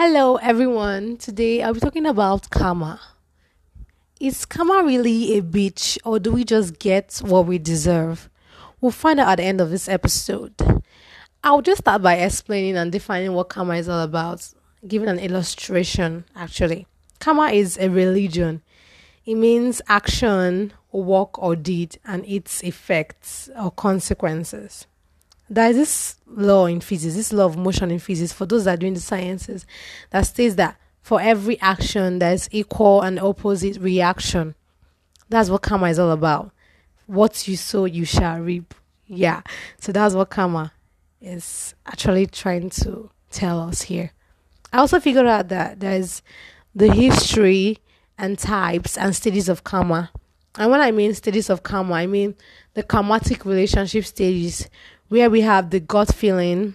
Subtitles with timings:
[0.00, 1.16] Hello, everyone.
[1.16, 3.00] Today I'll be talking about karma.
[4.20, 8.30] Is karma really a bitch, or do we just get what we deserve?
[8.80, 10.54] We'll find out at the end of this episode.
[11.42, 14.48] I'll just start by explaining and defining what karma is all about,
[14.86, 16.86] giving an illustration actually.
[17.18, 18.62] Karma is a religion,
[19.26, 24.86] it means action, work, or deed, and its effects or consequences
[25.48, 28.74] there is this law in physics, this law of motion in physics, for those that
[28.74, 29.66] are doing the sciences,
[30.10, 34.54] that states that for every action, there's equal and opposite reaction.
[35.30, 36.50] That's what karma is all about.
[37.06, 38.74] What you sow, you shall reap.
[39.06, 39.40] Yeah.
[39.80, 40.72] So that's what karma
[41.20, 44.12] is actually trying to tell us here.
[44.72, 46.22] I also figured out that there's
[46.74, 47.78] the history
[48.18, 50.10] and types and stages of karma.
[50.56, 52.34] And when I mean stages of karma, I mean
[52.74, 54.68] the karmatic relationship stages
[55.08, 56.74] where we have the gut feeling,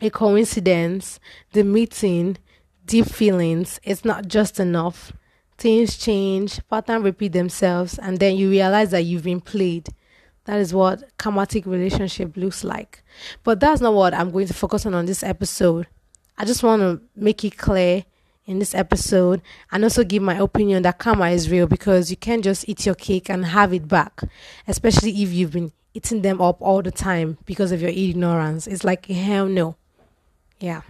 [0.00, 1.20] a coincidence,
[1.52, 2.38] the meeting,
[2.86, 3.80] deep feelings.
[3.82, 5.12] It's not just enough.
[5.58, 9.88] Things change, patterns repeat themselves, and then you realize that you've been played.
[10.44, 13.02] That is what karmatic relationship looks like.
[13.44, 15.88] But that's not what I'm going to focus on on this episode.
[16.38, 18.04] I just want to make it clear
[18.48, 22.42] in this episode and also give my opinion that karma is real because you can't
[22.42, 24.22] just eat your cake and have it back,
[24.66, 28.66] especially if you've been eating them up all the time because of your ignorance.
[28.66, 29.76] It's like, hell no.
[30.58, 30.82] Yeah.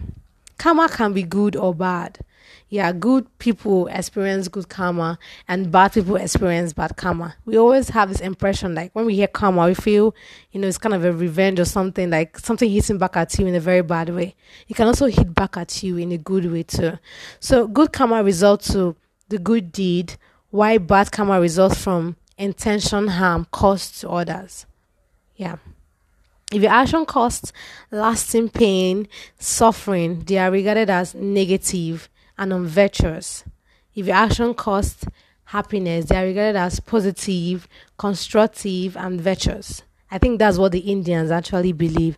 [0.59, 2.19] Karma can be good or bad.
[2.67, 7.35] Yeah, good people experience good karma and bad people experience bad karma.
[7.45, 10.13] We always have this impression like when we hear karma, we feel,
[10.51, 13.47] you know, it's kind of a revenge or something like something hitting back at you
[13.47, 14.35] in a very bad way.
[14.67, 16.99] It can also hit back at you in a good way too.
[17.39, 18.95] So, good karma results to
[19.29, 20.13] the good deed,
[20.51, 24.67] while bad karma results from intention harm caused to others.
[25.35, 25.55] Yeah.
[26.51, 27.53] If your action causes
[27.91, 33.43] lasting pain, suffering, they are regarded as negative and unvirtuous.
[33.93, 35.05] If your action causes
[35.43, 37.67] happiness, they are regarded as positive,
[37.99, 39.83] constructive, and virtuous.
[40.09, 42.17] I think that's what the Indians actually believe.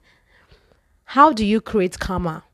[1.03, 2.45] How do you create karma?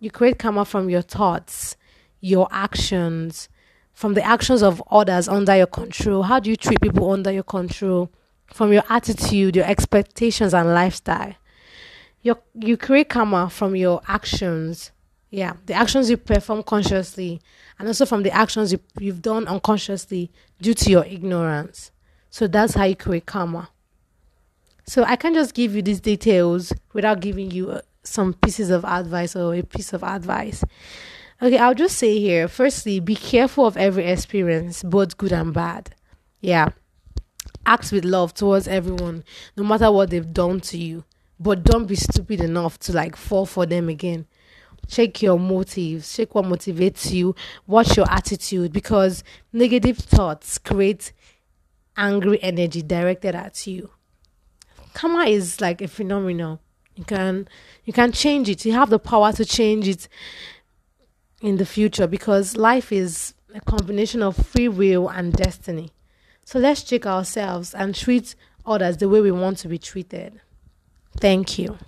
[0.00, 1.76] You create karma from your thoughts,
[2.20, 3.48] your actions,
[3.92, 6.24] from the actions of others under your control.
[6.24, 8.10] How do you treat people under your control?
[8.52, 11.34] From your attitude, your expectations, and lifestyle.
[12.22, 14.92] You you create karma from your actions.
[15.30, 17.40] Yeah, the actions you perform consciously,
[17.78, 20.30] and also from the actions you, you've done unconsciously
[20.60, 21.90] due to your ignorance.
[22.28, 23.70] So that's how you create karma.
[24.84, 28.84] So I can just give you these details without giving you uh, some pieces of
[28.84, 30.64] advice or a piece of advice.
[31.40, 35.94] Okay, I'll just say here firstly, be careful of every experience, both good and bad.
[36.40, 36.70] Yeah
[37.66, 39.24] act with love towards everyone,
[39.56, 41.04] no matter what they've done to you.
[41.38, 44.26] But don't be stupid enough to like fall for them again.
[44.88, 47.34] Check your motives, check what motivates you,
[47.66, 51.12] watch your attitude because negative thoughts create
[51.96, 53.90] angry energy directed at you.
[54.94, 56.58] Karma is like a phenomenon.
[56.94, 57.48] You can
[57.84, 58.64] you can change it.
[58.64, 60.08] You have the power to change it
[61.40, 65.90] in the future because life is a combination of free will and destiny.
[66.44, 68.34] So let's check ourselves and treat
[68.66, 70.40] others the way we want to be treated.
[71.18, 71.78] Thank you.